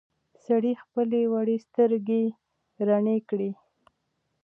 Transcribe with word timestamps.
سړي 0.45 0.73
خپلې 0.83 1.21
وړې 1.31 1.57
سترګې 1.67 2.23
رڼې 2.87 3.17
کړې. 3.29 3.51